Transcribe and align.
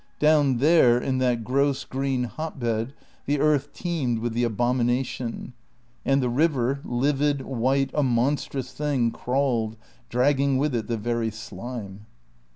Down 0.17 0.57
there, 0.57 0.97
in 0.99 1.19
that 1.19 1.43
gross 1.43 1.83
green 1.85 2.23
hot 2.23 2.57
bed, 2.59 2.95
the 3.27 3.39
earth 3.39 3.71
teemed 3.71 4.17
with 4.17 4.33
the 4.33 4.43
abomination; 4.43 5.53
and 6.03 6.23
the 6.23 6.27
river, 6.27 6.79
livid, 6.83 7.41
white, 7.43 7.91
a 7.93 8.01
monstrous 8.01 8.73
thing, 8.73 9.11
crawled, 9.11 9.77
dragging 10.09 10.57
with 10.57 10.73
it 10.73 10.87
the 10.87 10.97
very 10.97 11.29
slime. 11.29 12.07